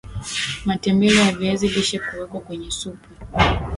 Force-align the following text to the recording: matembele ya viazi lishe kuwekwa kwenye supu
matembele 0.65 1.19
ya 1.21 1.31
viazi 1.31 1.67
lishe 1.67 1.99
kuwekwa 1.99 2.41
kwenye 2.41 2.71
supu 2.71 3.09